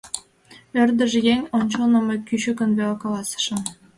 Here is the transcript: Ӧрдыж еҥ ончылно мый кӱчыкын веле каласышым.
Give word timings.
Ӧрдыж 0.81 1.13
еҥ 1.33 1.41
ончылно 1.57 1.99
мый 2.07 2.19
кӱчыкын 2.27 2.71
веле 2.79 2.95
каласышым. 3.01 3.59